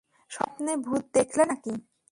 [0.31, 1.73] স্বপ্নে ভূত দেখলে নাকি?